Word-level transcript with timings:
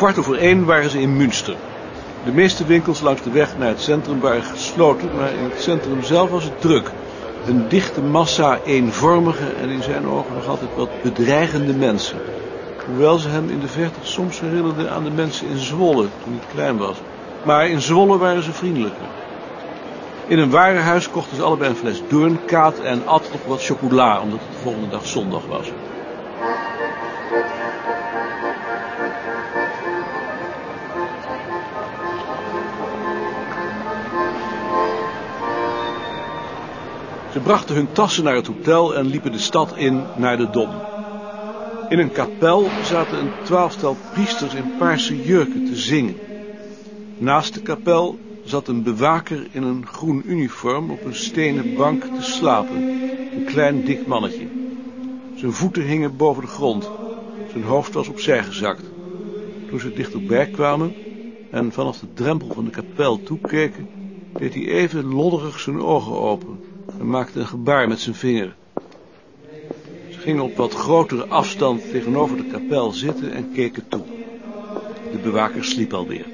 Kwart 0.00 0.18
over 0.18 0.38
één 0.38 0.64
waren 0.64 0.90
ze 0.90 1.00
in 1.00 1.16
Münster. 1.16 1.56
De 2.24 2.32
meeste 2.32 2.64
winkels 2.64 3.00
langs 3.00 3.22
de 3.22 3.30
weg 3.30 3.58
naar 3.58 3.68
het 3.68 3.80
centrum 3.80 4.20
waren 4.20 4.42
gesloten, 4.42 5.10
maar 5.16 5.32
in 5.32 5.44
het 5.44 5.60
centrum 5.60 6.02
zelf 6.02 6.30
was 6.30 6.44
het 6.44 6.60
druk. 6.60 6.90
Een 7.46 7.68
dichte 7.68 8.02
massa 8.02 8.58
eenvormige 8.64 9.44
en 9.62 9.68
in 9.68 9.82
zijn 9.82 10.06
ogen 10.06 10.34
nog 10.34 10.48
altijd 10.48 10.70
wat 10.76 10.88
bedreigende 11.02 11.72
mensen. 11.74 12.18
Hoewel 12.86 13.18
ze 13.18 13.28
hem 13.28 13.48
in 13.48 13.60
de 13.60 13.68
verte 13.68 14.00
soms 14.02 14.40
herinnerden 14.40 14.90
aan 14.90 15.04
de 15.04 15.10
mensen 15.10 15.48
in 15.48 15.58
Zwolle 15.58 16.08
toen 16.24 16.38
hij 16.38 16.54
klein 16.54 16.76
was. 16.76 16.96
Maar 17.42 17.68
in 17.68 17.80
Zwolle 17.80 18.18
waren 18.18 18.42
ze 18.42 18.52
vriendelijker. 18.52 19.06
In 20.26 20.38
een 20.38 20.50
warenhuis 20.50 21.10
kochten 21.10 21.36
ze 21.36 21.42
allebei 21.42 21.70
een 21.70 21.76
fles 21.76 22.02
doornkaat 22.08 22.78
en 22.78 23.06
at 23.06 23.28
nog 23.32 23.44
wat 23.46 23.64
chocola, 23.64 24.20
omdat 24.20 24.38
het 24.40 24.52
de 24.52 24.62
volgende 24.62 24.88
dag 24.88 25.06
zondag 25.06 25.42
was. 25.46 25.72
Ze 37.32 37.40
brachten 37.40 37.74
hun 37.74 37.92
tassen 37.92 38.24
naar 38.24 38.34
het 38.34 38.46
hotel 38.46 38.94
en 38.94 39.06
liepen 39.06 39.32
de 39.32 39.38
stad 39.38 39.76
in 39.76 40.02
naar 40.16 40.36
de 40.36 40.50
Dom. 40.50 40.70
In 41.88 41.98
een 41.98 42.12
kapel 42.12 42.70
zaten 42.84 43.18
een 43.18 43.30
twaalftal 43.44 43.96
priesters 44.12 44.54
in 44.54 44.72
paarse 44.78 45.22
jurken 45.22 45.64
te 45.64 45.76
zingen. 45.76 46.16
Naast 47.18 47.54
de 47.54 47.60
kapel 47.60 48.18
zat 48.44 48.68
een 48.68 48.82
bewaker 48.82 49.46
in 49.50 49.62
een 49.62 49.86
groen 49.86 50.22
uniform 50.26 50.90
op 50.90 51.04
een 51.04 51.14
stenen 51.14 51.74
bank 51.74 52.02
te 52.02 52.22
slapen. 52.22 52.76
Een 53.36 53.44
klein 53.44 53.84
dik 53.84 54.06
mannetje. 54.06 54.46
Zijn 55.34 55.52
voeten 55.52 55.82
hingen 55.82 56.16
boven 56.16 56.42
de 56.42 56.48
grond. 56.48 56.90
Zijn 57.50 57.64
hoofd 57.64 57.94
was 57.94 58.08
opzij 58.08 58.42
gezakt. 58.42 58.82
Toen 59.68 59.80
ze 59.80 59.92
dichterbij 59.92 60.46
kwamen 60.46 60.94
en 61.50 61.72
vanaf 61.72 61.98
de 61.98 62.12
drempel 62.14 62.48
van 62.54 62.64
de 62.64 62.70
kapel 62.70 63.22
toekeken, 63.22 63.88
deed 64.38 64.54
hij 64.54 64.66
even 64.66 65.14
lodderig 65.14 65.60
zijn 65.60 65.82
ogen 65.82 66.12
open 66.12 66.69
en 67.00 67.08
maakte 67.08 67.38
een 67.38 67.46
gebaar 67.46 67.88
met 67.88 68.00
zijn 68.00 68.14
vinger. 68.14 68.54
Ze 70.10 70.18
gingen 70.18 70.42
op 70.42 70.56
wat 70.56 70.74
grotere 70.74 71.26
afstand 71.26 71.90
tegenover 71.90 72.36
de 72.36 72.44
kapel 72.44 72.90
zitten 72.90 73.32
en 73.32 73.52
keken 73.52 73.88
toe. 73.88 74.02
De 75.12 75.18
bewaker 75.18 75.64
sliep 75.64 75.92
alweer. 75.92 76.26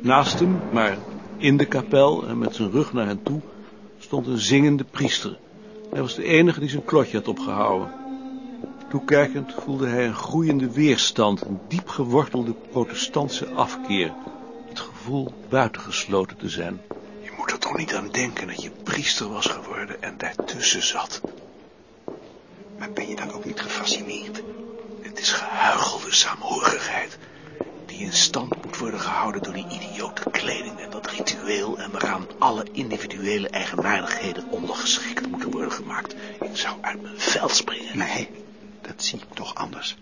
Naast 0.00 0.38
hem, 0.38 0.60
maar 0.72 0.98
in 1.36 1.56
de 1.56 1.66
kapel 1.66 2.26
en 2.26 2.38
met 2.38 2.54
zijn 2.54 2.70
rug 2.70 2.92
naar 2.92 3.06
hen 3.06 3.22
toe, 3.22 3.40
stond 3.98 4.26
een 4.26 4.38
zingende 4.38 4.84
priester. 4.84 5.38
Hij 5.90 6.00
was 6.00 6.14
de 6.14 6.24
enige 6.24 6.60
die 6.60 6.68
zijn 6.68 6.84
klotje 6.84 7.16
had 7.16 7.28
opgehouden. 7.28 7.90
Toekijkend 8.88 9.54
voelde 9.58 9.86
hij 9.86 10.06
een 10.06 10.14
groeiende 10.14 10.70
weerstand, 10.72 11.42
een 11.42 11.60
diep 11.68 11.88
gewortelde 11.88 12.54
protestantse 12.70 13.46
afkeer. 13.46 14.12
Het 14.68 14.80
gevoel 14.80 15.32
buitengesloten 15.48 16.36
te 16.36 16.48
zijn. 16.48 16.80
Toch 17.70 17.78
niet 17.78 17.94
aan 17.94 18.08
denken 18.08 18.46
dat 18.46 18.62
je 18.62 18.70
priester 18.82 19.28
was 19.28 19.46
geworden 19.46 20.02
en 20.02 20.18
daartussen 20.18 20.82
zat. 20.82 21.20
Maar 22.78 22.92
ben 22.92 23.08
je 23.08 23.16
dan 23.16 23.32
ook 23.32 23.44
niet 23.44 23.60
gefascineerd? 23.60 24.42
Het 25.00 25.18
is 25.18 25.32
gehuichelde 25.32 26.14
saamhorigheid 26.14 27.18
die 27.86 27.98
in 27.98 28.12
stand 28.12 28.64
moet 28.64 28.78
worden 28.78 29.00
gehouden 29.00 29.42
door 29.42 29.52
die 29.52 29.66
idiote 29.68 30.30
kleding 30.30 30.80
en 30.80 30.90
dat 30.90 31.10
ritueel 31.10 31.78
en 31.78 31.90
waaraan 31.90 32.26
alle 32.38 32.66
individuele 32.72 33.48
eigenaardigheden 33.48 34.50
ondergeschikt 34.50 35.26
moeten 35.26 35.50
worden 35.50 35.72
gemaakt. 35.72 36.14
Ik 36.40 36.56
zou 36.56 36.76
uit 36.80 37.02
mijn 37.02 37.20
veld 37.20 37.54
springen. 37.54 37.98
Nee, 37.98 38.28
dat 38.80 39.04
zie 39.04 39.18
ik 39.18 39.34
toch 39.34 39.54
anders. 39.54 39.96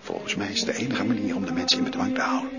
Volgens 0.00 0.34
mij 0.34 0.52
is 0.52 0.64
de 0.64 0.74
enige 0.76 1.04
manier 1.04 1.36
om 1.36 1.44
de 1.46 1.52
mensen 1.52 1.78
in 1.78 1.84
bedwang 1.84 2.14
te 2.14 2.20
houden. 2.20 2.50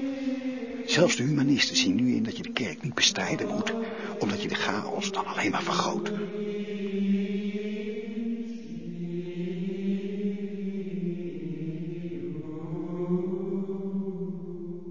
Zelfs 0.88 1.16
de 1.16 1.24
humanisten 1.24 1.76
zien 1.76 1.96
nu 1.96 2.16
in 2.16 2.24
dat 2.24 2.38
je 2.38 2.44
de 2.44 2.52
kerk 2.52 2.82
niet 2.84 2.94
bestrijden 2.94 3.48
moet, 3.48 3.74
omdat 4.20 4.42
je 4.42 4.48
de 4.48 4.56
chaos 4.56 5.12
dan 5.12 5.26
alleen 5.26 5.52
maar 5.52 5.64
vergroot. 5.64 6.12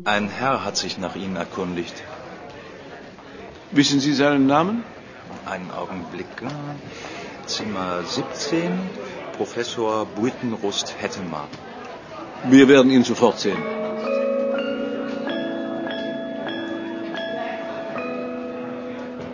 Ein 0.03 0.29
Herr 0.29 0.63
hat 0.65 0.77
sich 0.79 0.99
nach 0.99 1.17
Ihnen 1.17 1.37
erkundigt. 1.37 2.03
Wissen 3.71 4.01
Sie 4.01 4.15
seinen 4.15 4.47
Namen? 4.47 4.85
Einen 5.45 5.71
Augenblick. 5.71 6.27
Zimmer 7.47 8.03
17, 8.05 8.71
Professor 9.37 10.07
Buitenrust 10.15 10.95
Hettemar. 11.01 11.49
Wir 12.51 12.69
werden 12.69 12.91
ihn 12.91 13.05
sofort 13.05 13.39
sehen. 13.41 13.86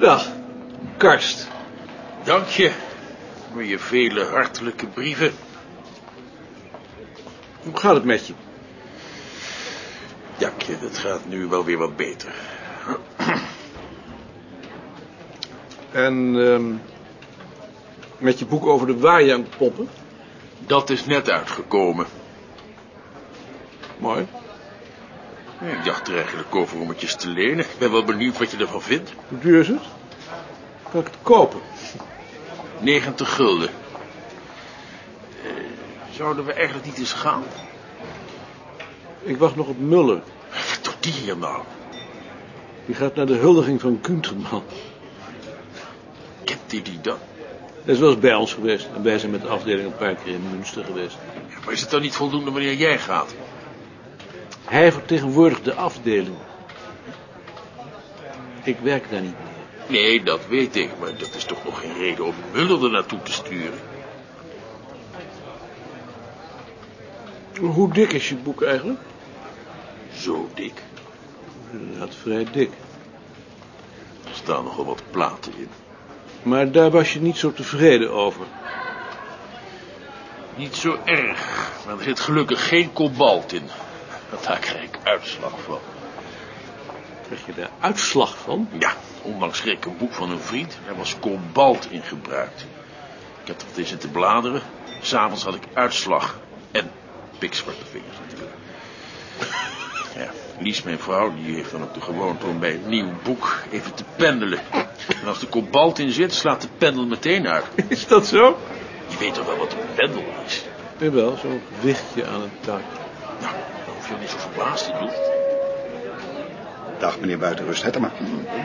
Dag, 0.02 0.26
Karst. 0.96 1.48
Dank 2.24 2.46
je 2.46 2.72
voor 3.52 3.64
je 3.64 3.78
vele 3.78 4.24
hartelijke 4.24 4.86
brieven. 4.86 5.32
Hoe 7.62 7.76
gaat 7.76 7.94
het 7.94 8.04
met 8.04 8.26
je? 8.26 8.32
Jakje, 10.38 10.78
dat 10.78 10.98
gaat 10.98 11.26
nu 11.26 11.46
wel 11.46 11.64
weer 11.64 11.78
wat 11.78 11.96
beter. 11.96 12.34
En 15.90 16.34
ehm, 16.36 16.74
met 18.19 18.38
je 18.38 18.46
boek 18.46 18.66
over 18.66 18.86
de 18.86 18.98
Wajang-poppen? 18.98 19.88
Dat 20.58 20.90
is 20.90 21.06
net 21.06 21.30
uitgekomen. 21.30 22.06
Mooi. 23.98 24.26
Ik 25.70 25.84
dacht 25.84 26.08
er 26.08 26.16
eigenlijk 26.16 26.54
over 26.54 26.80
om 26.80 26.88
het 26.88 27.00
je 27.00 27.16
te 27.16 27.28
lenen. 27.28 27.64
Ik 27.64 27.78
ben 27.78 27.92
wel 27.92 28.04
benieuwd 28.04 28.38
wat 28.38 28.50
je 28.50 28.56
ervan 28.56 28.82
vindt. 28.82 29.12
Hoe 29.28 29.38
duur 29.38 29.60
is 29.60 29.68
het? 29.68 29.82
Kan 30.90 31.00
ik 31.00 31.06
het 31.06 31.16
kopen? 31.22 31.60
90 32.78 33.34
gulden. 33.34 33.68
Eh, 33.68 35.50
zouden 36.10 36.44
we 36.44 36.52
eigenlijk 36.52 36.86
niet 36.86 36.98
eens 36.98 37.12
gaan? 37.12 37.42
Ik 39.22 39.36
wacht 39.36 39.56
nog 39.56 39.66
op 39.66 39.78
Muller. 39.78 40.22
Wat 40.50 40.78
doet 40.82 40.96
die 41.00 41.12
hier 41.12 41.36
nou? 41.36 41.62
Die 42.86 42.94
gaat 42.94 43.14
naar 43.14 43.26
de 43.26 43.36
huldiging 43.36 43.80
van 43.80 44.00
Kunterman. 44.00 44.62
Kent 46.44 46.60
die 46.66 46.82
die 46.82 47.00
dan? 47.00 47.18
Hij 47.84 47.94
is 47.94 48.00
wel 48.00 48.10
eens 48.10 48.20
bij 48.20 48.34
ons 48.34 48.54
geweest. 48.54 48.88
En 48.94 49.02
wij 49.02 49.18
zijn 49.18 49.30
met 49.30 49.42
de 49.42 49.48
afdeling 49.48 49.86
een 49.86 49.96
paar 49.96 50.14
keer 50.14 50.34
in 50.34 50.50
Münster 50.50 50.84
geweest. 50.84 51.16
Ja, 51.48 51.56
maar 51.64 51.72
is 51.72 51.80
het 51.80 51.90
dan 51.90 52.00
niet 52.00 52.16
voldoende 52.16 52.50
wanneer 52.50 52.74
jij 52.74 52.98
gaat? 52.98 53.34
Hij 54.72 54.92
vertegenwoordigt 54.92 55.64
de 55.64 55.74
afdeling. 55.74 56.36
Ik 58.64 58.78
werk 58.78 59.10
daar 59.10 59.20
niet 59.20 59.34
meer. 59.38 60.00
Nee, 60.00 60.22
dat 60.22 60.46
weet 60.46 60.76
ik, 60.76 60.90
maar 61.00 61.16
dat 61.16 61.34
is 61.34 61.44
toch 61.44 61.64
nog 61.64 61.80
geen 61.80 61.98
reden 61.98 62.24
om 62.24 62.34
Muller 62.52 62.84
er 62.84 62.90
naartoe 62.90 63.22
te 63.22 63.32
sturen. 63.32 63.78
Hoe 67.60 67.92
dik 67.92 68.12
is 68.12 68.28
je 68.28 68.34
boek 68.34 68.62
eigenlijk? 68.62 69.00
Zo 70.12 70.48
dik. 70.54 70.82
Inderdaad, 71.72 72.14
vrij 72.14 72.46
dik. 72.52 72.70
Er 74.24 74.34
staan 74.34 74.64
nogal 74.64 74.84
wat 74.84 75.02
platen 75.10 75.52
in. 75.56 75.68
Maar 76.42 76.70
daar 76.70 76.90
was 76.90 77.12
je 77.12 77.20
niet 77.20 77.36
zo 77.36 77.52
tevreden 77.52 78.12
over. 78.12 78.44
Niet 80.56 80.76
zo 80.76 80.98
erg, 81.04 81.70
maar 81.86 81.98
er 81.98 82.04
zit 82.04 82.20
gelukkig 82.20 82.68
geen 82.68 82.92
kobalt 82.92 83.52
in. 83.52 83.68
Want 84.32 84.44
daar 84.44 84.58
krijg 84.58 84.84
ik 84.84 84.99
uitslag 85.02 85.52
van. 85.64 85.79
Krijg 87.26 87.46
je 87.46 87.55
daar 87.55 87.70
uitslag 87.81 88.38
van? 88.38 88.69
Ja, 88.79 88.93
onlangs 89.23 89.61
kreeg 89.61 89.76
ik 89.76 89.84
een 89.84 89.96
boek 89.96 90.12
van 90.12 90.31
een 90.31 90.40
vriend. 90.40 90.79
Daar 90.87 90.96
was 90.96 91.19
kobalt 91.20 91.90
in 91.90 92.02
gebruikt. 92.02 92.67
Ik 93.43 93.46
heb 93.46 93.61
er 93.61 93.67
wat 93.67 93.79
in 93.79 93.87
zitten 93.87 94.11
bladeren. 94.11 94.62
S'avonds 95.00 95.44
had 95.44 95.55
ik 95.55 95.62
uitslag. 95.73 96.38
En 96.70 96.90
pikzwarte 97.38 97.84
vingers 97.90 98.17
natuurlijk. 98.26 98.56
Ja, 100.17 100.31
Lies, 100.58 100.82
mijn 100.82 100.99
vrouw, 100.99 101.35
die 101.35 101.55
heeft 101.55 101.70
dan 101.70 101.82
ook 101.82 101.94
de 101.94 102.00
gewoonte 102.00 102.46
om 102.46 102.61
bij 102.61 102.75
een 102.75 102.88
nieuw 102.88 103.12
boek 103.23 103.62
even 103.70 103.94
te 103.94 104.05
pendelen. 104.17 104.58
En 105.20 105.26
als 105.26 105.40
er 105.40 105.49
kobalt 105.49 105.99
in 105.99 106.11
zit, 106.11 106.35
slaat 106.35 106.61
de 106.61 106.69
pendel 106.78 107.06
meteen 107.06 107.49
uit. 107.49 107.64
Is 107.88 108.06
dat 108.06 108.26
zo? 108.26 108.58
Je 109.08 109.19
weet 109.19 109.35
toch 109.35 109.46
wel 109.46 109.56
wat 109.56 109.73
een 109.73 109.94
pendel 109.94 110.25
is? 110.46 110.64
Jawel, 110.99 111.37
zo'n 111.37 111.62
gewichtje 111.75 112.26
aan 112.26 112.40
het 112.40 112.50
touwtje. 112.61 112.99
Nou, 113.40 113.55
je 114.12 114.20
niet 114.20 114.31
zo 114.31 114.38
verbaasd 114.38 114.85
te 114.85 114.93
doen. 114.99 115.11
Dag, 116.99 117.20
meneer 117.20 117.38
Buitenrust 117.38 117.82
Hettema. 117.82 118.12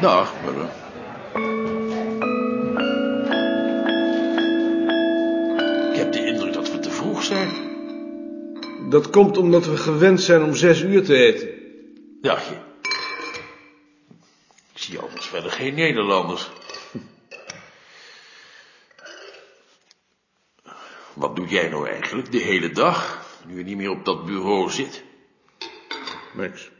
Dag, 0.01 0.33
maar... 0.43 0.53
eh, 0.53 0.67
Ik 5.91 5.97
heb 6.03 6.11
de 6.11 6.25
indruk 6.25 6.53
dat 6.53 6.71
we 6.71 6.79
te 6.79 6.89
vroeg 6.91 7.23
zijn. 7.23 7.49
Dat 8.89 9.09
komt 9.09 9.37
omdat 9.37 9.65
we 9.65 9.77
gewend 9.77 10.21
zijn 10.21 10.43
om 10.43 10.55
zes 10.55 10.81
uur 10.81 11.03
te 11.03 11.15
eten. 11.15 11.49
Dacht 12.21 12.45
je? 12.47 12.55
Ik 14.73 14.81
zie 14.83 14.99
anders 14.99 15.25
verder 15.25 15.51
geen 15.51 15.73
Nederlanders. 15.75 16.49
Wat 21.13 21.35
doe 21.35 21.47
jij 21.47 21.69
nou 21.69 21.87
eigenlijk 21.89 22.31
de 22.31 22.37
hele 22.37 22.69
dag, 22.71 23.25
nu 23.45 23.57
je 23.57 23.63
niet 23.63 23.77
meer 23.77 23.89
op 23.89 24.05
dat 24.05 24.25
bureau 24.25 24.71
zit? 24.71 25.03
Niks. 26.37 26.71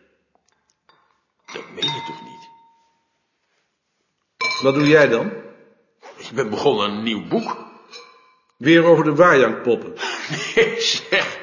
Dat 1.45 1.63
meen 1.75 1.86
je 1.86 2.04
toch 2.07 2.21
niet? 2.24 2.50
Wat 4.62 4.74
doe 4.74 4.88
jij 4.88 5.07
dan? 5.07 5.31
Ik 6.18 6.31
ben 6.33 6.50
begonnen 6.50 6.86
aan 6.86 6.92
een 6.92 7.04
nieuw 7.04 7.27
boek. 7.27 7.57
Weer 8.57 8.83
over 8.83 9.04
de 9.04 9.15
waarjangpoppen. 9.15 9.94
Nee, 10.56 10.81
zeg. 10.81 11.39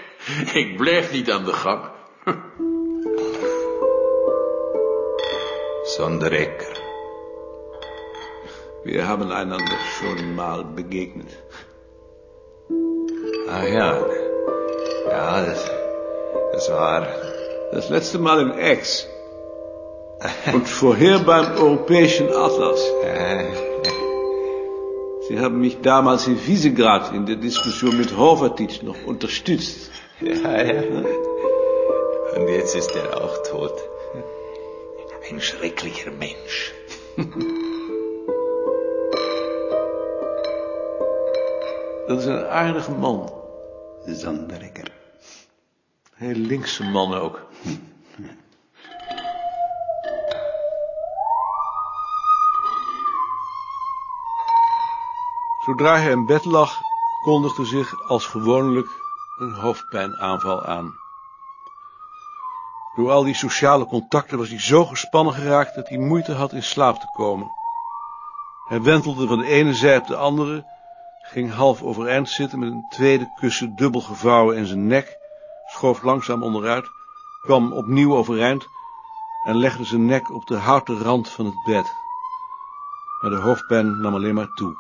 Ik 0.53 0.77
blijf 0.77 1.13
niet 1.13 1.31
aan 1.31 1.45
de 1.45 1.53
gang. 1.53 1.91
Sonderecker. 5.97 6.83
Wir 8.83 9.03
haben 9.03 9.33
einander 9.33 9.79
schon 9.79 10.35
mal 10.35 10.73
begegnet. 10.73 11.43
Ah 13.49 13.69
ja. 13.69 14.07
Ja, 15.07 15.45
das, 15.45 15.71
das 16.53 16.69
war. 16.69 17.34
Das 17.75 17.89
letzte 17.89 18.19
Mal 18.21 18.41
im 18.41 18.53
Ex. 18.53 19.09
Und 20.53 20.69
vorher 20.69 21.19
beim 21.19 21.57
Europäischen 21.57 22.29
Atlas. 22.29 22.81
Sie 25.29 25.41
haben 25.41 25.59
mich 25.61 25.81
damals 25.81 26.29
in 26.29 26.39
Visegrad 26.47 27.13
in 27.13 27.27
der 27.27 27.35
Diskussion 27.35 27.97
mit 27.97 28.17
Horvatitsch 28.17 28.83
noch 28.83 29.05
unterstützt. 29.05 29.91
ja, 30.21 30.63
ja. 30.63 30.83
Und 32.37 32.49
jetzt 32.49 32.77
ist 32.77 32.95
er 32.95 33.21
auch 33.25 33.43
tot. 33.43 33.75
Ein 35.29 35.41
schrecklicher 35.41 36.13
Mensch. 36.13 36.73
Dat 42.07 42.19
is 42.19 42.27
een 42.27 42.47
aardige 42.47 42.93
man. 42.93 43.33
Zanderekker. 44.07 44.93
Heel 46.17 46.37
linkse 46.37 46.85
man 46.85 47.15
ook. 47.15 47.54
Zodra 55.65 55.99
hij 55.99 56.11
in 56.11 56.27
bed 56.27 56.45
lag, 56.45 56.81
kondigde 57.23 57.65
zich 57.65 58.09
als 58.09 58.27
gewoonlijk 58.27 58.89
een 59.39 59.53
hoofdpijnaanval 59.53 60.65
aan. 60.65 60.99
Door 62.95 63.11
al 63.11 63.25
die 63.25 63.35
sociale 63.35 63.87
contacten 63.87 64.39
was 64.39 64.49
hij 64.49 64.61
zo 64.61 64.85
gespannen 64.85 65.35
geraakt 65.35 65.75
dat 65.75 65.89
hij 65.89 65.99
moeite 65.99 66.33
had 66.33 66.53
in 66.53 66.63
slaap 66.63 67.01
te 67.01 67.07
komen. 67.17 67.53
Hij 68.65 68.83
wentelde 68.83 69.27
van 69.27 69.39
de 69.39 69.47
ene 69.47 69.75
zij 69.75 69.97
op 69.97 70.07
de 70.07 70.17
andere, 70.17 70.65
ging 71.21 71.53
half 71.53 71.83
overeind 71.83 72.29
zitten 72.29 72.59
met 72.59 72.69
een 72.69 72.87
tweede 72.89 73.33
kussen 73.35 73.77
dubbel 73.77 74.01
gevouwen 74.01 74.57
in 74.57 74.67
zijn 74.67 74.87
nek, 74.87 75.19
schoof 75.67 76.03
langzaam 76.03 76.43
onderuit, 76.43 76.91
kwam 77.41 77.73
opnieuw 77.73 78.17
overeind 78.17 78.67
en 79.45 79.57
legde 79.57 79.85
zijn 79.85 80.07
nek 80.07 80.31
op 80.31 80.47
de 80.47 80.57
houten 80.57 81.03
rand 81.03 81.29
van 81.31 81.45
het 81.45 81.63
bed. 81.65 81.95
Maar 83.21 83.31
de 83.31 83.37
hoofdpijn 83.37 84.01
nam 84.01 84.15
alleen 84.15 84.35
maar 84.35 84.53
toe. 84.55 84.77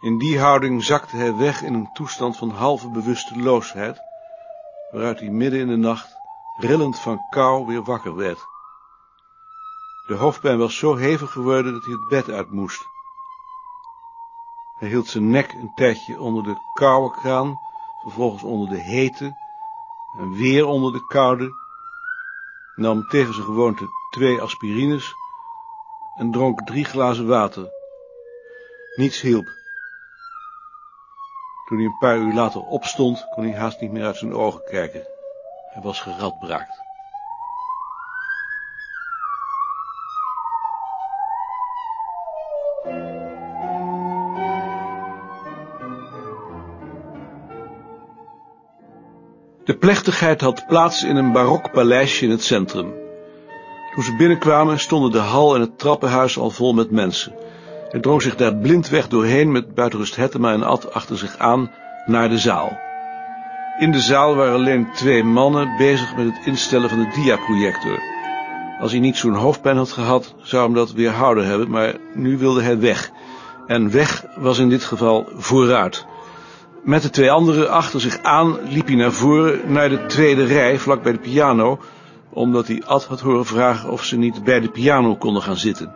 In 0.00 0.18
die 0.18 0.38
houding 0.38 0.84
zakte 0.84 1.16
hij 1.16 1.36
weg 1.36 1.62
in 1.62 1.74
een 1.74 1.92
toestand 1.92 2.36
van 2.36 2.50
halve 2.50 2.88
bewusteloosheid, 2.88 4.02
waaruit 4.90 5.20
hij 5.20 5.28
midden 5.28 5.60
in 5.60 5.66
de 5.66 5.76
nacht, 5.76 6.20
rillend 6.56 6.98
van 6.98 7.22
kou, 7.30 7.66
weer 7.66 7.82
wakker 7.82 8.14
werd. 8.14 8.46
De 10.06 10.14
hoofdpijn 10.14 10.58
was 10.58 10.76
zo 10.76 10.96
hevig 10.96 11.32
geworden 11.32 11.72
dat 11.72 11.84
hij 11.84 11.92
het 11.92 12.08
bed 12.08 12.30
uit 12.30 12.50
moest. 12.50 12.88
Hij 14.78 14.88
hield 14.88 15.06
zijn 15.06 15.30
nek 15.30 15.52
een 15.52 15.74
tijdje 15.74 16.20
onder 16.20 16.42
de 16.42 16.56
koude 16.72 17.14
kraan, 17.14 17.60
vervolgens 18.02 18.42
onder 18.42 18.68
de 18.68 18.80
hete 18.80 19.34
en 20.12 20.32
weer 20.32 20.66
onder 20.66 20.92
de 20.92 21.06
koude, 21.06 21.52
nam 22.76 23.08
tegen 23.08 23.34
zijn 23.34 23.46
gewoonte 23.46 23.88
twee 24.10 24.40
aspirines 24.40 25.14
en 26.16 26.30
dronk 26.30 26.66
drie 26.66 26.84
glazen 26.84 27.26
water. 27.26 27.68
Niets 28.94 29.20
hielp. 29.20 29.59
Toen 31.70 31.78
hij 31.78 31.86
een 31.86 31.98
paar 31.98 32.18
uur 32.18 32.34
later 32.34 32.62
opstond, 32.62 33.26
kon 33.28 33.44
hij 33.44 33.58
haast 33.58 33.80
niet 33.80 33.92
meer 33.92 34.04
uit 34.04 34.16
zijn 34.16 34.34
ogen 34.34 34.62
kijken. 34.64 35.02
Hij 35.72 35.82
was 35.82 36.00
geradbraakt. 36.00 36.82
De 49.64 49.76
plechtigheid 49.78 50.40
had 50.40 50.66
plaats 50.66 51.04
in 51.04 51.16
een 51.16 51.32
barok 51.32 51.72
paleisje 51.72 52.24
in 52.24 52.30
het 52.30 52.42
centrum. 52.42 52.94
Toen 53.94 54.04
ze 54.04 54.16
binnenkwamen 54.16 54.78
stonden 54.78 55.10
de 55.10 55.18
hal 55.18 55.54
en 55.54 55.60
het 55.60 55.78
trappenhuis 55.78 56.38
al 56.38 56.50
vol 56.50 56.72
met 56.72 56.90
mensen. 56.90 57.34
Hij 57.90 58.00
drong 58.00 58.22
zich 58.22 58.36
daar 58.36 58.54
blindweg 58.54 59.08
doorheen 59.08 59.52
met 59.52 59.74
buitenrust 59.74 60.16
Hettema 60.16 60.52
en 60.52 60.62
Ad 60.62 60.92
achter 60.92 61.18
zich 61.18 61.38
aan 61.38 61.70
naar 62.06 62.28
de 62.28 62.38
zaal. 62.38 62.78
In 63.78 63.92
de 63.92 64.00
zaal 64.00 64.34
waren 64.34 64.54
alleen 64.54 64.88
twee 64.94 65.24
mannen 65.24 65.76
bezig 65.76 66.16
met 66.16 66.26
het 66.26 66.46
instellen 66.46 66.88
van 66.88 66.98
de 66.98 67.10
diaprojector. 67.14 67.98
Als 68.80 68.90
hij 68.90 69.00
niet 69.00 69.16
zo'n 69.16 69.34
hoofdpijn 69.34 69.76
had 69.76 69.92
gehad, 69.92 70.34
zou 70.42 70.64
hem 70.64 70.74
dat 70.74 70.92
weerhouden 70.92 71.46
hebben, 71.46 71.70
maar 71.70 71.94
nu 72.14 72.38
wilde 72.38 72.62
hij 72.62 72.78
weg. 72.78 73.10
En 73.66 73.90
weg 73.90 74.24
was 74.36 74.58
in 74.58 74.68
dit 74.68 74.84
geval 74.84 75.28
vooruit. 75.34 76.06
Met 76.82 77.02
de 77.02 77.10
twee 77.10 77.30
anderen 77.30 77.70
achter 77.70 78.00
zich 78.00 78.22
aan 78.22 78.58
liep 78.68 78.86
hij 78.86 78.96
naar 78.96 79.12
voren, 79.12 79.72
naar 79.72 79.88
de 79.88 80.06
tweede 80.06 80.44
rij, 80.44 80.78
vlak 80.78 81.02
bij 81.02 81.12
de 81.12 81.18
piano, 81.18 81.78
omdat 82.30 82.66
hij 82.66 82.82
Ad 82.86 83.04
had 83.04 83.20
horen 83.20 83.46
vragen 83.46 83.90
of 83.90 84.04
ze 84.04 84.16
niet 84.16 84.44
bij 84.44 84.60
de 84.60 84.70
piano 84.70 85.16
konden 85.16 85.42
gaan 85.42 85.56
zitten. 85.56 85.92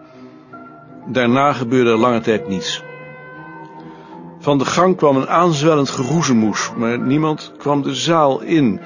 Daarna 1.06 1.52
gebeurde 1.52 1.90
er 1.90 1.96
lange 1.96 2.20
tijd 2.20 2.48
niets. 2.48 2.82
Van 4.38 4.58
de 4.58 4.64
gang 4.64 4.96
kwam 4.96 5.16
een 5.16 5.28
aanzwellend 5.28 5.90
geroezemoes, 5.90 6.72
maar 6.76 6.98
niemand 6.98 7.52
kwam 7.58 7.82
de 7.82 7.94
zaal 7.94 8.40
in. 8.40 8.80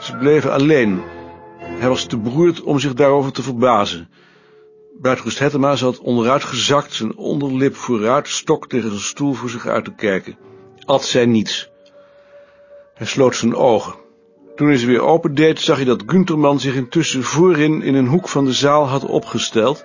Ze 0.00 0.16
bleven 0.16 0.52
alleen. 0.52 1.02
Hij 1.58 1.88
was 1.88 2.04
te 2.04 2.18
beroerd 2.18 2.62
om 2.62 2.78
zich 2.78 2.94
daarover 2.94 3.32
te 3.32 3.42
verbazen. 3.42 4.08
Buitenrust 5.00 5.38
Hettema 5.38 5.76
zat 5.76 5.98
onderuit 5.98 6.44
gezakt, 6.44 6.92
zijn 6.92 7.16
onderlip 7.16 7.76
vooruit, 7.76 8.28
stok 8.28 8.68
tegen 8.68 8.88
zijn 8.88 9.00
stoel 9.00 9.32
voor 9.32 9.50
zich 9.50 9.66
uit 9.66 9.84
te 9.84 9.94
kijken. 9.94 10.36
Ad 10.84 11.04
zei 11.04 11.26
niets. 11.26 11.70
Hij 12.94 13.06
sloot 13.06 13.36
zijn 13.36 13.54
ogen. 13.54 13.94
Toen 14.56 14.66
hij 14.66 14.76
ze 14.76 14.86
weer 14.86 15.02
opendeed, 15.02 15.60
zag 15.60 15.76
hij 15.76 15.84
dat 15.84 16.02
Gunterman 16.06 16.60
zich 16.60 16.74
intussen 16.74 17.22
voorin 17.22 17.82
in 17.82 17.94
een 17.94 18.06
hoek 18.06 18.28
van 18.28 18.44
de 18.44 18.52
zaal 18.52 18.88
had 18.88 19.04
opgesteld 19.04 19.84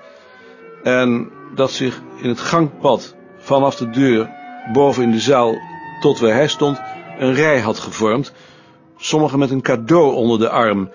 en 0.83 1.31
dat 1.55 1.71
zich 1.71 2.01
in 2.21 2.29
het 2.29 2.39
gangpad 2.39 3.15
vanaf 3.37 3.75
de 3.75 3.89
deur 3.89 4.29
boven 4.73 5.03
in 5.03 5.11
de 5.11 5.19
zaal 5.19 5.57
tot 5.99 6.19
waar 6.19 6.33
hij 6.33 6.47
stond 6.47 6.81
een 7.17 7.33
rij 7.33 7.59
had 7.59 7.79
gevormd, 7.79 8.31
sommigen 8.97 9.39
met 9.39 9.51
een 9.51 9.61
cadeau 9.61 10.13
onder 10.13 10.39
de 10.39 10.49
arm. 10.49 10.89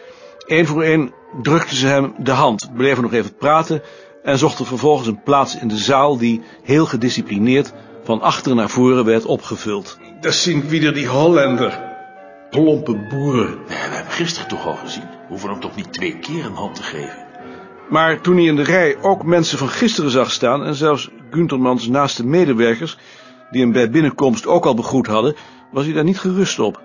Eén 0.46 0.66
voor 0.66 0.82
één 0.82 1.12
drukten 1.42 1.76
ze 1.76 1.86
hem 1.86 2.14
de 2.18 2.30
hand, 2.30 2.70
bleven 2.74 3.02
nog 3.02 3.12
even 3.12 3.34
praten 3.34 3.82
en 4.22 4.38
zochten 4.38 4.66
vervolgens 4.66 5.08
een 5.08 5.22
plaats 5.22 5.56
in 5.56 5.68
de 5.68 5.76
zaal 5.76 6.18
die, 6.18 6.42
heel 6.62 6.86
gedisciplineerd, 6.86 7.72
van 8.02 8.20
achter 8.20 8.54
naar 8.54 8.70
voren 8.70 9.04
werd 9.04 9.24
opgevuld. 9.24 9.98
Dat 10.20 10.34
zien 10.34 10.68
wieder 10.68 10.94
die 10.94 11.06
Hollander. 11.06 11.92
Plompe 12.50 13.06
boeren. 13.08 13.54
Nee, 13.68 13.88
we 13.88 13.94
hebben 13.94 14.12
gisteren 14.12 14.48
toch 14.48 14.66
al 14.66 14.74
gezien. 14.74 15.02
We 15.02 15.26
hoeven 15.28 15.50
hem 15.50 15.60
toch 15.60 15.76
niet 15.76 15.92
twee 15.92 16.18
keer 16.18 16.44
een 16.44 16.54
hand 16.54 16.74
te 16.74 16.82
geven. 16.82 17.23
Maar 17.88 18.20
toen 18.20 18.36
hij 18.36 18.44
in 18.44 18.56
de 18.56 18.62
rij 18.62 18.96
ook 19.00 19.24
mensen 19.24 19.58
van 19.58 19.68
gisteren 19.68 20.10
zag 20.10 20.30
staan 20.30 20.64
en 20.64 20.74
zelfs 20.74 21.10
Guntermans 21.30 21.88
naaste 21.88 22.26
medewerkers, 22.26 22.98
die 23.50 23.60
hem 23.60 23.72
bij 23.72 23.90
binnenkomst 23.90 24.46
ook 24.46 24.66
al 24.66 24.74
begroet 24.74 25.06
hadden, 25.06 25.34
was 25.70 25.84
hij 25.84 25.94
daar 25.94 26.04
niet 26.04 26.20
gerust 26.20 26.58
op. 26.58 26.82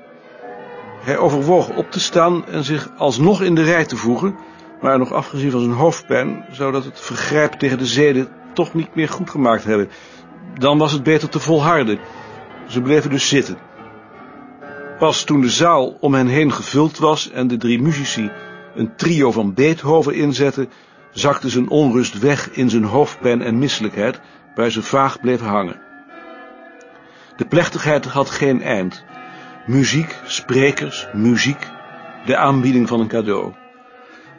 Hij 0.99 1.17
overwoog 1.17 1.69
op 1.69 1.91
te 1.91 1.99
staan 1.99 2.45
en 2.45 2.63
zich 2.63 2.89
alsnog 2.97 3.41
in 3.41 3.55
de 3.55 3.63
rij 3.63 3.85
te 3.85 3.97
voegen, 3.97 4.35
maar 4.81 4.97
nog 4.97 5.13
afgezien 5.13 5.51
van 5.51 5.59
zijn 5.59 5.73
hoofdpijn 5.73 6.45
zou 6.51 6.71
dat 6.71 6.83
het 6.83 6.99
vergrijp 6.99 7.53
tegen 7.53 7.77
de 7.77 7.85
zeden 7.85 8.27
toch 8.53 8.73
niet 8.73 8.95
meer 8.95 9.09
goed 9.09 9.29
gemaakt 9.29 9.63
hebben. 9.63 9.89
Dan 10.57 10.77
was 10.77 10.91
het 10.91 11.03
beter 11.03 11.29
te 11.29 11.39
volharden. 11.39 11.99
Ze 12.67 12.81
bleven 12.81 13.09
dus 13.09 13.27
zitten. 13.27 13.57
Pas 14.99 15.23
toen 15.23 15.41
de 15.41 15.49
zaal 15.49 15.97
om 15.99 16.13
hen 16.13 16.27
heen 16.27 16.53
gevuld 16.53 16.97
was 16.97 17.31
en 17.31 17.47
de 17.47 17.57
drie 17.57 17.81
muzici 17.81 18.31
een 18.79 18.95
trio 18.95 19.31
van 19.31 19.53
Beethoven 19.53 20.15
inzetten, 20.15 20.69
zakte 21.11 21.49
zijn 21.49 21.69
onrust 21.69 22.19
weg 22.19 22.51
in 22.51 22.69
zijn 22.69 22.83
hoofdpijn 22.83 23.41
en 23.41 23.59
misselijkheid, 23.59 24.19
waar 24.55 24.69
ze 24.69 24.81
vaag 24.81 25.19
bleef 25.19 25.39
hangen. 25.39 25.81
De 27.35 27.45
plechtigheid 27.45 28.05
had 28.05 28.29
geen 28.29 28.61
eind. 28.61 29.03
Muziek, 29.65 30.15
sprekers, 30.25 31.07
muziek, 31.13 31.67
de 32.25 32.37
aanbieding 32.37 32.87
van 32.87 32.99
een 32.99 33.07
cadeau. 33.07 33.53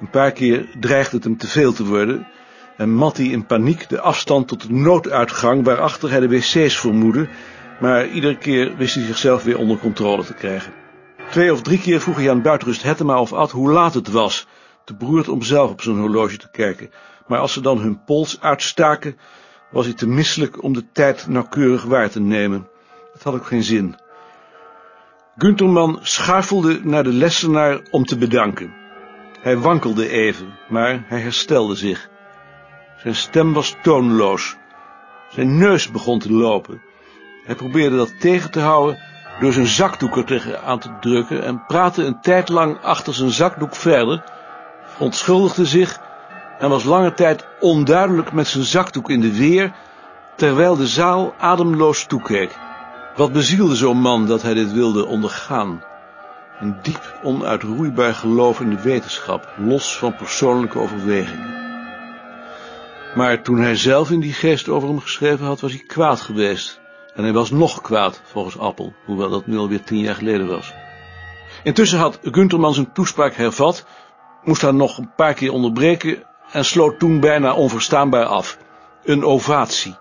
Een 0.00 0.10
paar 0.10 0.32
keer 0.32 0.66
dreigde 0.80 1.16
het 1.16 1.24
hem 1.24 1.36
te 1.36 1.48
veel 1.48 1.72
te 1.72 1.84
worden 1.86 2.26
en 2.76 2.90
mat 2.90 3.16
hij 3.16 3.26
in 3.26 3.46
paniek 3.46 3.88
de 3.88 4.00
afstand 4.00 4.48
tot 4.48 4.62
de 4.62 4.72
nooduitgang 4.72 5.64
waarachter 5.64 6.10
hij 6.10 6.20
de 6.20 6.28
wc's 6.28 6.78
vermoedde, 6.78 7.28
maar 7.80 8.08
iedere 8.08 8.36
keer 8.36 8.76
wist 8.76 8.94
hij 8.94 9.04
zichzelf 9.04 9.42
weer 9.42 9.58
onder 9.58 9.78
controle 9.78 10.24
te 10.24 10.34
krijgen. 10.34 10.72
Twee 11.30 11.52
of 11.52 11.62
drie 11.62 11.80
keer 11.80 12.00
vroeg 12.00 12.16
hij 12.16 12.30
aan 12.30 12.42
Buitenrust 12.42 12.82
Hettema 12.82 13.20
of 13.20 13.32
Ad 13.32 13.50
hoe 13.50 13.70
laat 13.70 13.94
het 13.94 14.10
was, 14.10 14.46
te 14.84 14.94
beroerd 14.96 15.28
om 15.28 15.42
zelf 15.42 15.70
op 15.70 15.82
zijn 15.82 15.98
horloge 15.98 16.36
te 16.36 16.50
kijken. 16.50 16.90
Maar 17.26 17.38
als 17.38 17.52
ze 17.52 17.60
dan 17.60 17.78
hun 17.78 18.04
pols 18.04 18.40
uitstaken, 18.40 19.18
was 19.70 19.84
hij 19.84 19.94
te 19.94 20.06
misselijk 20.06 20.62
om 20.62 20.72
de 20.72 20.84
tijd 20.92 21.26
nauwkeurig 21.28 21.82
waar 21.82 22.10
te 22.10 22.20
nemen. 22.20 22.68
Het 23.12 23.22
had 23.22 23.34
ook 23.34 23.46
geen 23.46 23.62
zin. 23.62 23.96
Gunterman 25.36 25.98
schuifelde 26.02 26.80
naar 26.82 27.04
de 27.04 27.12
lessenaar 27.12 27.80
om 27.90 28.04
te 28.04 28.18
bedanken. 28.18 28.74
Hij 29.40 29.56
wankelde 29.56 30.08
even, 30.08 30.58
maar 30.68 31.04
hij 31.06 31.20
herstelde 31.20 31.74
zich. 31.74 32.08
Zijn 32.96 33.14
stem 33.14 33.52
was 33.52 33.76
toonloos. 33.82 34.56
Zijn 35.28 35.58
neus 35.58 35.90
begon 35.90 36.18
te 36.18 36.32
lopen. 36.32 36.82
Hij 37.44 37.54
probeerde 37.54 37.96
dat 37.96 38.20
tegen 38.20 38.50
te 38.50 38.60
houden 38.60 39.09
door 39.40 39.52
zijn 39.52 39.66
zakdoek 39.66 40.16
er 40.16 40.24
tegen 40.24 40.62
aan 40.62 40.78
te 40.78 40.90
drukken 41.00 41.42
en 41.44 41.64
praatte 41.66 42.04
een 42.04 42.20
tijd 42.20 42.48
lang 42.48 42.82
achter 42.82 43.14
zijn 43.14 43.30
zakdoek 43.30 43.76
verder, 43.76 44.22
verontschuldigde 44.84 45.66
zich 45.66 46.00
en 46.58 46.68
was 46.68 46.84
lange 46.84 47.14
tijd 47.14 47.46
onduidelijk 47.60 48.32
met 48.32 48.46
zijn 48.46 48.64
zakdoek 48.64 49.10
in 49.10 49.20
de 49.20 49.36
weer, 49.36 49.72
terwijl 50.36 50.76
de 50.76 50.86
zaal 50.86 51.34
ademloos 51.38 52.04
toekeek. 52.04 52.58
Wat 53.16 53.32
bezielde 53.32 53.76
zo'n 53.76 54.00
man 54.00 54.26
dat 54.26 54.42
hij 54.42 54.54
dit 54.54 54.72
wilde 54.72 55.06
ondergaan? 55.06 55.82
Een 56.60 56.76
diep 56.82 57.18
onuitroeibaar 57.22 58.14
geloof 58.14 58.60
in 58.60 58.70
de 58.70 58.82
wetenschap, 58.82 59.48
los 59.56 59.96
van 59.96 60.16
persoonlijke 60.16 60.78
overwegingen. 60.78 61.58
Maar 63.14 63.42
toen 63.42 63.58
hij 63.58 63.76
zelf 63.76 64.10
in 64.10 64.20
die 64.20 64.32
geest 64.32 64.68
over 64.68 64.88
hem 64.88 65.00
geschreven 65.00 65.46
had, 65.46 65.60
was 65.60 65.72
hij 65.72 65.84
kwaad 65.86 66.20
geweest. 66.20 66.80
En 67.14 67.22
hij 67.22 67.32
was 67.32 67.50
nog 67.50 67.80
kwaad, 67.80 68.20
volgens 68.24 68.58
Appel, 68.58 68.94
hoewel 69.04 69.30
dat 69.30 69.46
nu 69.46 69.58
alweer 69.58 69.82
tien 69.82 69.98
jaar 69.98 70.14
geleden 70.14 70.46
was. 70.46 70.72
Intussen 71.62 71.98
had 71.98 72.18
Gunterman 72.22 72.74
zijn 72.74 72.92
toespraak 72.92 73.34
hervat, 73.34 73.86
moest 74.44 74.62
haar 74.62 74.74
nog 74.74 74.98
een 74.98 75.14
paar 75.16 75.34
keer 75.34 75.52
onderbreken 75.52 76.22
en 76.52 76.64
sloot 76.64 76.98
toen 76.98 77.20
bijna 77.20 77.54
onverstaanbaar 77.54 78.24
af. 78.24 78.58
Een 79.04 79.24
ovatie. 79.24 79.96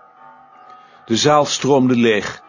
De 1.04 1.16
zaal 1.16 1.44
stroomde 1.44 1.96
leeg. 1.96 2.42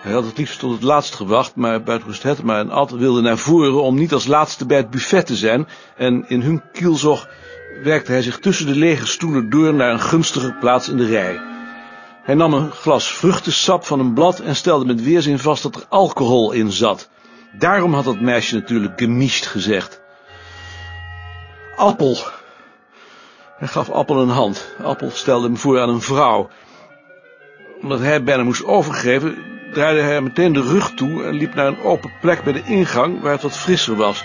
Hij 0.00 0.12
had 0.12 0.24
het 0.24 0.38
liefst 0.38 0.58
tot 0.58 0.72
het 0.72 0.82
laatst 0.82 1.14
gewacht, 1.14 1.56
maar 1.56 1.82
buitenrust 1.82 2.22
Hettema 2.22 2.58
en 2.58 2.70
Ad 2.70 2.90
wilden 2.90 3.22
naar 3.22 3.38
voren 3.38 3.82
om 3.82 3.94
niet 3.94 4.12
als 4.12 4.26
laatste 4.26 4.66
bij 4.66 4.76
het 4.76 4.90
buffet 4.90 5.26
te 5.26 5.36
zijn, 5.36 5.68
en 5.96 6.28
in 6.28 6.40
hun 6.40 6.62
kielzog 6.72 7.28
werkte 7.82 8.12
hij 8.12 8.22
zich 8.22 8.38
tussen 8.38 8.66
de 8.66 8.76
lege 8.76 9.06
stoelen 9.06 9.50
door 9.50 9.74
naar 9.74 9.92
een 9.92 10.00
gunstige 10.00 10.52
plaats 10.60 10.88
in 10.88 10.96
de 10.96 11.06
rij. 11.06 11.55
Hij 12.26 12.34
nam 12.34 12.52
een 12.52 12.70
glas 12.70 13.12
vruchtensap 13.12 13.84
van 13.84 14.00
een 14.00 14.12
blad 14.14 14.38
en 14.38 14.56
stelde 14.56 14.84
met 14.84 15.02
weerzin 15.02 15.38
vast 15.38 15.62
dat 15.62 15.76
er 15.76 15.84
alcohol 15.88 16.52
in 16.52 16.72
zat. 16.72 17.08
Daarom 17.58 17.94
had 17.94 18.04
dat 18.04 18.20
meisje 18.20 18.54
natuurlijk 18.54 18.98
gemischt 19.00 19.46
gezegd. 19.46 20.00
Appel. 21.76 22.16
Hij 23.58 23.68
gaf 23.68 23.90
Appel 23.90 24.22
een 24.22 24.28
hand. 24.28 24.74
Appel 24.82 25.10
stelde 25.10 25.46
hem 25.46 25.56
voor 25.56 25.80
aan 25.80 25.88
een 25.88 26.00
vrouw. 26.00 26.48
Omdat 27.82 27.98
hij 27.98 28.22
bijna 28.22 28.42
moest 28.42 28.64
overgeven, 28.64 29.36
draaide 29.72 30.00
hij 30.00 30.20
meteen 30.20 30.52
de 30.52 30.62
rug 30.62 30.90
toe 30.90 31.24
en 31.24 31.34
liep 31.34 31.54
naar 31.54 31.66
een 31.66 31.82
open 31.82 32.12
plek 32.20 32.44
bij 32.44 32.52
de 32.52 32.62
ingang 32.62 33.20
waar 33.20 33.32
het 33.32 33.42
wat 33.42 33.56
frisser 33.56 33.96
was. 33.96 34.24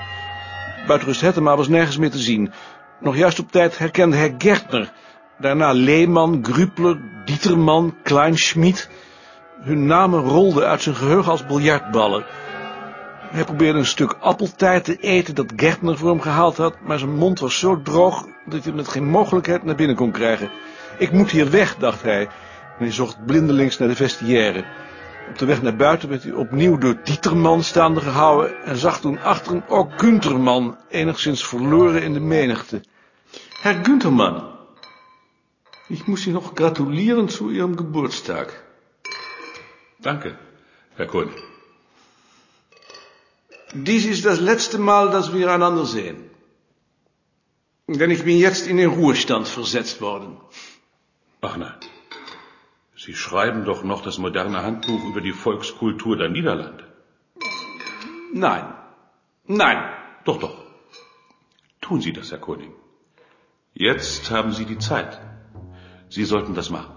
Buitenrust 0.87 1.21
Hettema 1.21 1.55
was 1.55 1.67
nergens 1.67 1.97
meer 1.97 2.11
te 2.11 2.19
zien. 2.19 2.51
Nog 2.99 3.15
juist 3.15 3.39
op 3.39 3.51
tijd 3.51 3.77
herkende 3.77 4.15
hij 4.15 4.35
Gertner. 4.37 4.91
Daarna 5.37 5.71
Leeman, 5.71 6.39
Grupler, 6.45 7.10
Dieterman, 7.31 7.95
Kleinschmidt. 8.03 8.89
Hun 9.61 9.85
namen 9.85 10.19
rolden 10.19 10.67
uit 10.67 10.81
zijn 10.81 10.95
geheugen 10.95 11.31
als 11.31 11.45
biljartballen. 11.45 12.25
Hij 13.31 13.43
probeerde 13.43 13.79
een 13.79 13.85
stuk 13.85 14.15
appeltaart 14.19 14.83
te 14.83 14.95
eten 14.95 15.35
dat 15.35 15.53
Gertner 15.55 15.97
voor 15.97 16.09
hem 16.09 16.21
gehaald 16.21 16.57
had, 16.57 16.75
maar 16.81 16.99
zijn 16.99 17.15
mond 17.15 17.39
was 17.39 17.59
zo 17.59 17.81
droog 17.81 18.25
dat 18.45 18.63
hij 18.63 18.73
met 18.73 18.87
geen 18.87 19.05
mogelijkheid 19.05 19.63
naar 19.63 19.75
binnen 19.75 19.95
kon 19.95 20.11
krijgen. 20.11 20.49
Ik 20.97 21.11
moet 21.11 21.31
hier 21.31 21.49
weg, 21.49 21.75
dacht 21.75 22.01
hij, 22.01 22.21
en 22.21 22.29
hij 22.77 22.91
zocht 22.91 23.25
blindelings 23.25 23.77
naar 23.77 23.87
de 23.87 23.95
vestiaire. 23.95 24.65
Op 25.29 25.37
de 25.37 25.45
weg 25.45 25.61
naar 25.61 25.75
buiten 25.75 26.09
werd 26.09 26.23
hij 26.23 26.31
opnieuw 26.31 26.77
door 26.77 26.97
Dieterman 27.03 27.63
staande 27.63 27.99
gehouden 27.99 28.63
en 28.63 28.77
zag 28.77 28.99
toen 28.99 29.21
achter 29.21 29.51
hem 29.51 29.63
ook 29.67 29.91
Gunterman, 29.95 30.77
enigszins 30.89 31.47
verloren 31.47 32.03
in 32.03 32.13
de 32.13 32.19
menigte. 32.19 32.81
Herr 33.61 33.79
Gunterman, 33.83 34.59
ich 35.91 36.07
muss 36.07 36.21
Sie 36.23 36.31
noch 36.31 36.55
gratulieren 36.55 37.29
zu 37.29 37.49
Ihrem 37.49 37.75
Geburtstag. 37.75 38.53
Danke, 39.99 40.37
Herr 40.95 41.07
König. 41.07 41.35
Dies 43.73 44.05
ist 44.05 44.25
das 44.25 44.39
letzte 44.39 44.77
Mal, 44.77 45.11
dass 45.11 45.33
wir 45.33 45.51
einander 45.51 45.85
sehen. 45.85 46.29
Denn 47.87 48.11
ich 48.11 48.23
bin 48.23 48.37
jetzt 48.37 48.67
in 48.67 48.77
den 48.77 48.89
Ruhestand 48.89 49.47
versetzt 49.47 50.01
worden. 50.01 50.37
Ach 51.41 51.57
nein. 51.57 51.75
Sie 52.95 53.15
schreiben 53.15 53.65
doch 53.65 53.83
noch 53.83 54.01
das 54.01 54.17
moderne 54.17 54.61
Handbuch 54.63 55.03
über 55.05 55.21
die 55.21 55.31
Volkskultur 55.31 56.17
der 56.17 56.29
Niederlande. 56.29 56.85
Nein. 58.33 58.65
Nein. 59.45 59.79
Doch, 60.25 60.39
doch. 60.39 60.57
Tun 61.81 62.01
Sie 62.01 62.13
das, 62.13 62.31
Herr 62.31 62.39
König. 62.39 62.69
Jetzt 63.73 64.29
haben 64.31 64.51
Sie 64.51 64.65
die 64.65 64.77
Zeit. 64.77 65.19
Sie 66.11 66.25
sollten 66.25 66.53
das 66.53 66.69
machen. 66.69 66.93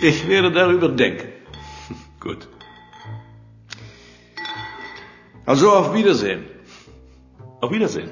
Ich 0.00 0.28
werde 0.28 0.52
darüber 0.52 0.88
denken. 0.88 1.26
Gut. 2.20 2.48
Also 5.44 5.72
auf 5.72 5.92
Wiedersehen. 5.92 6.44
Auf 7.60 7.72
Wiedersehen. 7.72 8.10